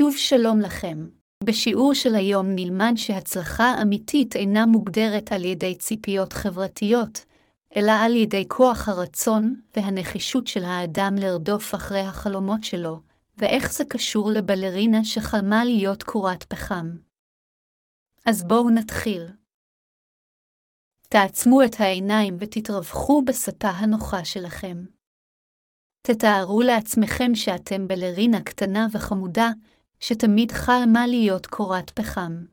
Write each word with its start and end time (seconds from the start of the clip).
שוב 0.00 0.16
שלום 0.16 0.60
לכם. 0.60 1.08
בשיעור 1.44 1.94
של 1.94 2.14
היום 2.14 2.46
נלמד 2.48 2.92
שהצלחה 2.96 3.82
אמיתית 3.82 4.36
אינה 4.36 4.66
מוגדרת 4.66 5.32
על 5.32 5.44
ידי 5.44 5.74
ציפיות 5.78 6.32
חברתיות, 6.32 7.24
אלא 7.76 7.92
על 7.92 8.16
ידי 8.16 8.44
כוח 8.48 8.88
הרצון 8.88 9.60
והנחישות 9.76 10.46
של 10.46 10.64
האדם 10.64 11.14
לרדוף 11.18 11.74
אחרי 11.74 12.00
החלומות 12.00 12.64
שלו, 12.64 13.00
ואיך 13.38 13.72
זה 13.72 13.84
קשור 13.84 14.30
לבלרינה 14.30 15.04
שחלמה 15.04 15.64
להיות 15.64 16.02
קורת 16.02 16.42
פחם. 16.42 16.90
אז 18.26 18.44
בואו 18.44 18.70
נתחיל. 18.70 19.26
תעצמו 21.08 21.62
את 21.62 21.80
העיניים 21.80 22.36
ותתרווחו 22.40 23.22
בספה 23.22 23.68
הנוחה 23.68 24.24
שלכם. 24.24 24.84
תתארו 26.02 26.62
לעצמכם 26.62 27.34
שאתם 27.34 27.88
בלרינה 27.88 28.42
קטנה 28.42 28.86
וחמודה, 28.92 29.50
שתמיד 30.00 30.52
חלמה 30.52 31.06
להיות 31.06 31.46
קורת 31.46 31.90
פחם. 31.90 32.44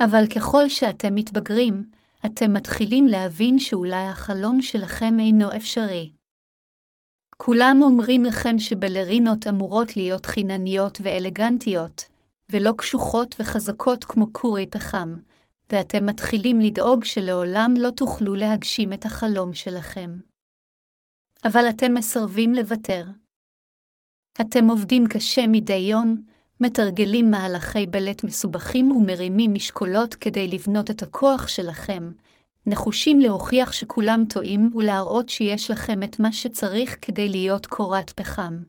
אבל 0.00 0.26
ככל 0.36 0.68
שאתם 0.68 1.14
מתבגרים, 1.14 1.90
אתם 2.26 2.52
מתחילים 2.52 3.06
להבין 3.06 3.58
שאולי 3.58 4.06
החלום 4.06 4.62
שלכם 4.62 5.20
אינו 5.20 5.56
אפשרי. 5.56 6.12
כולם 7.36 7.78
אומרים 7.82 8.24
לכם 8.24 8.58
שבלרינות 8.58 9.46
אמורות 9.46 9.96
להיות 9.96 10.26
חינניות 10.26 10.98
ואלגנטיות, 11.02 12.04
ולא 12.50 12.72
קשוחות 12.78 13.36
וחזקות 13.40 14.04
כמו 14.04 14.32
קורי 14.32 14.66
פחם, 14.66 15.14
ואתם 15.72 16.06
מתחילים 16.06 16.60
לדאוג 16.60 17.04
שלעולם 17.04 17.74
לא 17.78 17.90
תוכלו 17.90 18.34
להגשים 18.34 18.92
את 18.92 19.04
החלום 19.04 19.54
שלכם. 19.54 20.10
אבל 21.44 21.68
אתם 21.70 21.94
מסרבים 21.94 22.54
לוותר. 22.54 23.04
אתם 24.40 24.70
עובדים 24.70 25.06
קשה 25.08 25.46
מדי 25.46 25.74
יום, 25.74 26.22
מתרגלים 26.60 27.30
מהלכי 27.30 27.86
בלט 27.86 28.24
מסובכים 28.24 28.92
ומרימים 28.92 29.54
משקולות 29.54 30.14
כדי 30.14 30.48
לבנות 30.48 30.90
את 30.90 31.02
הכוח 31.02 31.48
שלכם, 31.48 32.10
נחושים 32.66 33.20
להוכיח 33.20 33.72
שכולם 33.72 34.24
טועים 34.28 34.70
ולהראות 34.74 35.28
שיש 35.28 35.70
לכם 35.70 36.02
את 36.02 36.20
מה 36.20 36.32
שצריך 36.32 36.96
כדי 37.02 37.28
להיות 37.28 37.66
קורת 37.66 38.10
פחם. 38.10 38.62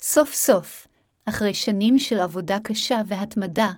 סוף 0.00 0.34
סוף, 0.34 0.86
אחרי 1.24 1.54
שנים 1.54 1.98
של 1.98 2.20
עבודה 2.20 2.58
קשה 2.64 3.00
והתמדה, 3.06 3.72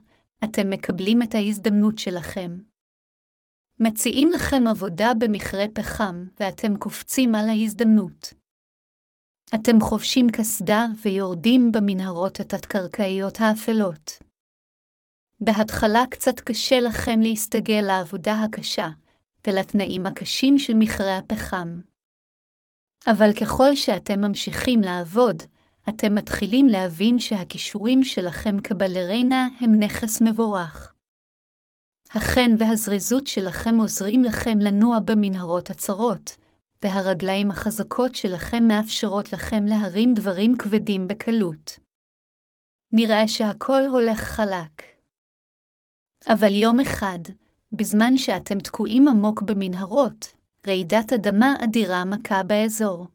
אתם 0.45 0.71
מקבלים 0.71 1.23
את 1.23 1.35
ההזדמנות 1.35 1.99
שלכם. 1.99 2.59
מציעים 3.81 4.31
לכם 4.31 4.67
עבודה 4.71 5.13
במכרה 5.19 5.65
פחם, 5.75 6.27
ואתם 6.41 6.77
קופצים 6.77 7.35
על 7.35 7.49
ההזדמנות. 7.49 8.44
אתם 9.55 9.81
חובשים 9.81 10.27
קסדה 10.33 10.87
ויורדים 11.03 11.73
במנהרות 11.73 12.41
התת-קרקעיות 12.41 13.41
האפלות. 13.41 14.19
בהתחלה 15.41 16.05
קצת 16.11 16.41
קשה 16.41 16.81
לכם 16.81 17.21
להסתגל 17.21 17.85
לעבודה 17.87 18.43
הקשה, 18.43 18.89
ולתנאים 19.47 20.07
הקשים 20.07 20.59
של 20.59 20.75
מכרה 20.75 21.19
הפחם. 21.19 21.81
אבל 23.07 23.33
ככל 23.41 23.77
שאתם 23.77 24.21
ממשיכים 24.21 24.81
לעבוד, 24.81 25.43
אתם 25.89 26.15
מתחילים 26.15 26.67
להבין 26.67 27.19
שהכישורים 27.19 28.05
שלכם 28.05 28.61
כבלרינה 28.61 29.49
הם 29.61 29.79
נכס 29.79 30.23
מבורך. 30.23 30.95
החן 32.11 32.51
והזריזות 32.59 33.27
שלכם 33.27 33.79
עוזרים 33.79 34.25
לכם 34.25 34.59
לנוע 34.59 34.99
במנהרות 35.05 35.71
הצרות, 35.71 36.37
והרגליים 36.85 37.51
החזקות 37.51 38.15
שלכם 38.15 38.65
מאפשרות 38.69 39.33
לכם 39.33 39.65
להרים 39.65 40.15
דברים 40.15 40.57
כבדים 40.59 41.09
בקלות. 41.09 41.79
נראה 42.93 43.29
שהכל 43.29 43.83
הולך 43.91 44.21
חלק. 44.21 44.83
אבל 46.33 46.53
יום 46.53 46.81
אחד, 46.81 47.19
בזמן 47.73 48.17
שאתם 48.17 48.59
תקועים 48.61 49.09
עמוק 49.09 49.43
במנהרות, 49.43 50.35
רעידת 50.67 51.13
אדמה 51.13 51.55
אדירה 51.65 52.05
מכה 52.05 52.43
באזור. 52.43 53.07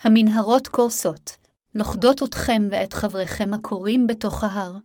המנהרות 0.00 0.68
קורסות, 0.68 1.36
לוכדות 1.74 2.22
אתכם 2.22 2.62
ואת 2.70 2.92
חבריכם 2.92 3.54
הקוראים 3.54 4.06
בתוך 4.06 4.44
ההר. 4.44 4.76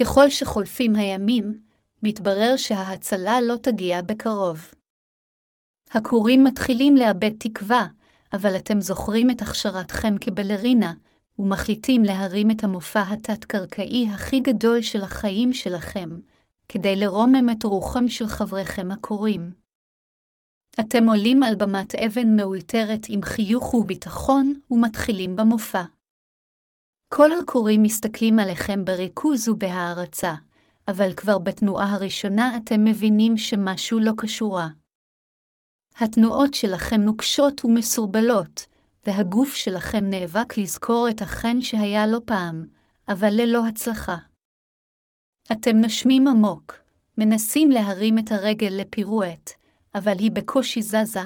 ככל 0.00 0.30
שחולפים 0.30 0.96
הימים, 0.96 1.62
מתברר 2.02 2.56
שההצלה 2.56 3.40
לא 3.40 3.56
תגיע 3.62 4.02
בקרוב. 4.02 4.70
הכורים 5.90 6.44
מתחילים 6.44 6.96
לאבד 6.96 7.30
תקווה, 7.38 7.86
אבל 8.32 8.56
אתם 8.56 8.80
זוכרים 8.80 9.30
את 9.30 9.42
הכשרתכם 9.42 10.14
כבלרינה, 10.20 10.92
ומחליטים 11.38 12.02
להרים 12.02 12.50
את 12.50 12.64
המופע 12.64 13.02
התת-קרקעי 13.02 14.08
הכי 14.14 14.40
גדול 14.40 14.82
של 14.82 15.02
החיים 15.02 15.52
שלכם, 15.52 16.08
כדי 16.68 16.96
לרומם 16.96 17.50
את 17.50 17.64
רוחם 17.64 18.08
של 18.08 18.26
חבריכם 18.26 18.90
הקוראים. 18.90 19.50
אתם 20.80 21.08
עולים 21.08 21.42
על 21.42 21.54
במת 21.54 21.94
אבן 21.94 22.36
מאולתרת 22.36 23.06
עם 23.08 23.22
חיוך 23.22 23.74
וביטחון, 23.74 24.54
ומתחילים 24.70 25.36
במופע. 25.36 25.82
כל 27.14 27.30
הקוראים 27.32 27.82
מסתכלים 27.82 28.38
עליכם 28.38 28.84
בריכוז 28.84 29.48
ובהערצה, 29.48 30.34
אבל 30.88 31.14
כבר 31.14 31.38
בתנועה 31.38 31.94
הראשונה 31.94 32.56
אתם 32.56 32.84
מבינים 32.84 33.36
שמשהו 33.36 34.00
לא 34.00 34.12
קשורה. 34.16 34.68
התנועות 35.96 36.54
שלכם 36.54 37.00
נוקשות 37.00 37.64
ומסורבלות, 37.64 38.66
והגוף 39.06 39.54
שלכם 39.54 40.04
נאבק 40.10 40.58
לזכור 40.58 41.08
את 41.10 41.22
החן 41.22 41.60
שהיה 41.60 42.06
לו 42.06 42.26
פעם, 42.26 42.66
אבל 43.08 43.28
ללא 43.32 43.66
הצלחה. 43.66 44.16
אתם 45.52 45.76
נושמים 45.76 46.28
עמוק, 46.28 46.74
מנסים 47.18 47.70
להרים 47.70 48.18
את 48.18 48.32
הרגל 48.32 48.70
לפירואט, 48.70 49.50
אבל 49.94 50.18
היא 50.18 50.30
בקושי 50.30 50.82
זזה, 50.82 51.20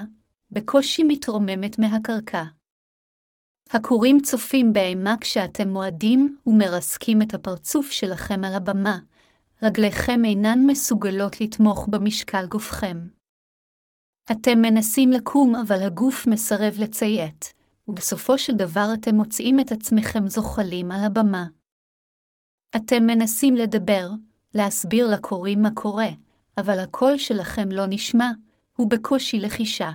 בקושי 0.51 1.03
מתרוממת 1.03 1.79
מהקרקע. 1.79 2.45
הכורים 3.71 4.21
צופים 4.21 4.73
באימה 4.73 5.15
כשאתם 5.21 5.69
מועדים 5.69 6.37
ומרסקים 6.47 7.23
את 7.23 7.35
הפרצוף 7.35 7.91
שלכם 7.91 8.45
על 8.45 8.55
הבמה, 8.55 8.99
רגליכם 9.63 10.25
אינן 10.25 10.59
מסוגלות 10.67 11.41
לתמוך 11.41 11.89
במשקל 11.91 12.47
גופכם. 12.47 13.18
אתם 14.33 14.59
מנסים 14.63 15.11
לקום, 15.11 15.57
אבל 15.57 15.83
הגוף 15.83 16.27
מסרב 16.27 16.75
לציית, 16.79 17.55
ובסופו 17.89 18.39
של 18.39 18.53
דבר 18.53 18.89
אתם 18.95 19.15
מוצאים 19.15 19.61
את 19.61 19.73
עצמכם 19.73 20.29
זוחלים 20.29 20.91
על 20.91 21.05
הבמה. 21.05 21.47
אתם 22.77 23.07
מנסים 23.07 23.55
לדבר, 23.55 24.11
להסביר 24.55 25.07
לקוראים 25.07 25.63
מה 25.63 25.71
קורה, 25.75 26.09
אבל 26.59 26.79
הקול 26.79 27.19
שלכם 27.19 27.69
לא 27.73 27.85
נשמע, 27.89 28.31
הוא 28.77 28.91
בקושי 28.91 29.41
לחישה. 29.41 29.91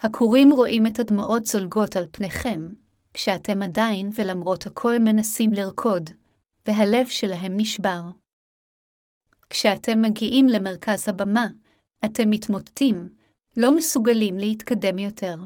הכורים 0.00 0.52
רואים 0.52 0.86
את 0.86 0.98
הדמעות 0.98 1.46
זולגות 1.46 1.96
על 1.96 2.06
פניכם, 2.10 2.68
כשאתם 3.14 3.62
עדיין 3.62 4.10
ולמרות 4.14 4.66
הכל 4.66 4.98
מנסים 4.98 5.52
לרקוד, 5.52 6.10
והלב 6.68 7.06
שלהם 7.06 7.52
נשבר. 7.56 8.02
כשאתם 9.50 10.02
מגיעים 10.02 10.48
למרכז 10.48 11.08
הבמה, 11.08 11.46
אתם 12.04 12.30
מתמוטטים, 12.30 13.08
לא 13.56 13.76
מסוגלים 13.76 14.38
להתקדם 14.38 14.98
יותר. 14.98 15.36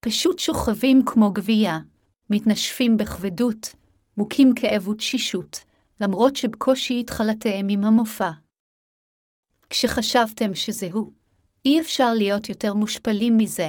פשוט 0.00 0.38
שוכבים 0.38 1.02
כמו 1.06 1.32
גבייה, 1.32 1.78
מתנשפים 2.30 2.96
בכבדות, 2.96 3.74
מוכים 4.16 4.52
כאב 4.56 4.88
ותשישות, 4.88 5.64
למרות 6.00 6.36
שבקושי 6.36 7.00
התחלתם 7.00 7.66
עם 7.68 7.84
המופע. 7.84 8.30
כשחשבתם 9.70 10.54
שזהו, 10.54 11.12
אי 11.64 11.80
אפשר 11.80 12.14
להיות 12.14 12.48
יותר 12.48 12.74
מושפלים 12.74 13.36
מזה, 13.36 13.68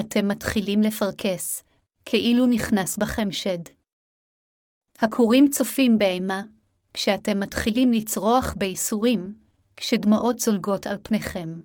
אתם 0.00 0.28
מתחילים 0.28 0.82
לפרכס, 0.82 1.64
כאילו 2.04 2.46
נכנס 2.46 2.96
בכם 2.96 3.32
שד. 3.32 3.58
הכורים 4.98 5.48
צופים 5.48 5.98
באימה, 5.98 6.42
כשאתם 6.94 7.40
מתחילים 7.40 7.92
לצרוח 7.92 8.54
בייסורים, 8.58 9.34
כשדמעות 9.76 10.38
זולגות 10.38 10.86
על 10.86 10.96
פניכם. 11.02 11.60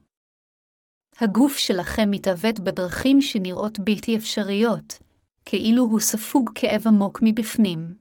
הגוף 1.17 1.57
שלכם 1.57 2.11
מתעוות 2.11 2.59
בדרכים 2.59 3.21
שנראות 3.21 3.79
בלתי 3.79 4.17
אפשריות, 4.17 4.99
כאילו 5.45 5.83
הוא 5.83 5.99
ספוג 5.99 6.49
כאב 6.55 6.87
עמוק 6.87 7.19
מבפנים. 7.23 7.97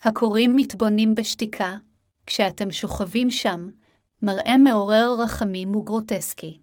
הקוראים 0.00 0.56
מתבונים 0.56 1.14
בשתיקה, 1.14 1.76
כשאתם 2.26 2.70
שוכבים 2.70 3.30
שם, 3.30 3.68
מראה 4.22 4.58
מעורר 4.58 5.16
רחמים 5.24 5.76
וגרוטסקי. 5.76 6.60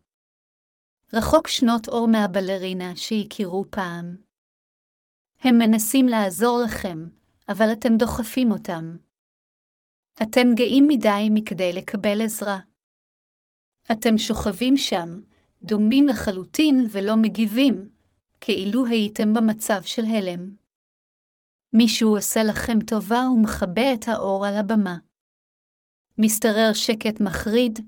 רחוק 1.14 1.48
שנות 1.48 1.88
אור 1.88 2.08
מהבלרינה 2.08 2.96
שהכירו 2.96 3.66
פעם. 3.70 4.16
הם 5.42 5.58
מנסים 5.58 6.08
לעזור 6.08 6.62
לכם, 6.66 7.08
אבל 7.50 7.72
אתם 7.72 7.98
דוחפים 7.98 8.52
אותם. 8.52 8.98
אתם 10.24 10.48
גאים 10.56 10.88
מדי 10.88 11.30
מכדי 11.32 11.74
לקבל 11.74 12.22
עזרה. 12.22 12.60
אתם 13.92 14.18
שוכבים 14.18 14.78
שם, 14.78 15.22
דומים 15.64 16.08
לחלוטין 16.08 16.88
ולא 16.92 17.16
מגיבים, 17.16 17.90
כאילו 18.42 18.86
הייתם 18.86 19.34
במצב 19.34 19.82
של 19.82 20.06
הלם. 20.06 20.56
מישהו 21.74 22.16
עושה 22.16 22.44
לכם 22.44 22.80
טובה 22.88 23.22
ומכבה 23.34 23.94
את 23.94 24.08
האור 24.08 24.46
על 24.46 24.56
הבמה. 24.56 24.98
משתרר 26.18 26.74
שקט 26.74 27.22
מחריד, 27.22 27.80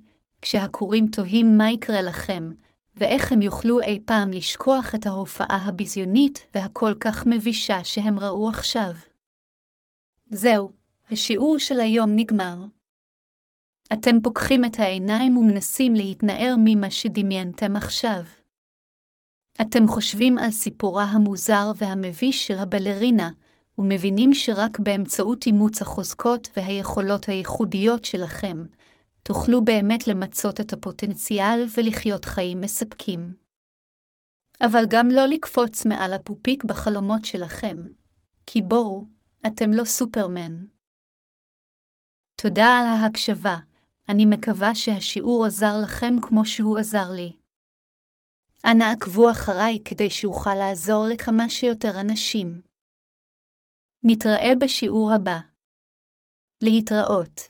כשהכורים 0.42 1.08
תוהים 1.08 1.58
מה 1.58 1.72
יקרה 1.72 2.02
לכם, 2.02 2.52
ואיך 2.96 3.32
הם 3.32 3.42
יוכלו 3.42 3.82
אי 3.82 4.00
פעם 4.06 4.32
לשכוח 4.32 4.96
את 4.96 5.06
ההופעה 5.06 5.66
הביזיונית 5.68 6.48
והכל 6.56 6.94
כך 7.00 7.26
מבישה 7.26 7.84
שהם 7.84 8.20
ראו 8.20 8.50
עכשיו. 8.50 8.92
זהו, 10.30 10.72
השיעור 11.14 11.60
של 11.60 11.80
היום 11.80 12.10
נגמר. 12.16 12.56
אתם 13.94 14.22
פוקחים 14.24 14.66
את 14.66 14.80
העיניים 14.80 15.38
ומנסים 15.38 15.96
להתנער 15.96 16.56
ממה 16.64 16.92
שדמיינתם 16.92 17.76
עכשיו. 17.76 18.22
אתם 19.62 19.88
חושבים 19.88 20.38
על 20.38 20.52
סיפורה 20.52 21.04
המוזר 21.04 21.72
והמביש 21.76 22.48
של 22.48 22.58
הבלרינה, 22.58 23.30
ומבינים 23.78 24.34
שרק 24.34 24.80
באמצעות 24.80 25.46
אימוץ 25.46 25.82
החוזקות 25.82 26.50
והיכולות 26.58 27.30
הייחודיות 27.30 28.06
שלכם, 28.06 28.66
תוכלו 29.24 29.66
באמת 29.66 30.08
למצות 30.08 30.62
את 30.62 30.74
הפוטנציאל 30.74 31.66
ולחיות 31.78 32.26
חיים 32.26 32.62
מספקים. 32.62 33.34
אבל 34.62 34.84
גם 34.90 35.08
לא 35.12 35.26
לקפוץ 35.26 35.86
מעל 35.86 36.14
הפופיק 36.14 36.64
בחלומות 36.64 37.26
שלכם, 37.26 37.78
כי 38.46 38.62
בואו, 38.62 39.06
אתם 39.48 39.74
לא 39.74 39.84
סופרמן. 39.86 40.66
תודה 42.44 42.66
על 42.66 42.86
ההקשבה, 42.86 43.56
אני 44.10 44.26
מקווה 44.26 44.76
שהשיעור 44.76 45.46
עזר 45.46 45.74
לכם 45.84 46.14
כמו 46.22 46.46
שהוא 46.46 46.78
עזר 46.78 47.12
לי. 47.16 47.38
אנא 48.66 48.84
עקבו 48.84 49.32
אחריי 49.32 49.80
כדי 49.86 50.10
שאוכל 50.10 50.56
לעזור 50.56 51.06
לכמה 51.14 51.50
שיותר 51.50 52.02
אנשים. 52.02 52.62
נתראה 54.04 54.52
בשיעור 54.62 55.12
הבא. 55.16 55.40
להתראות. 56.64 57.42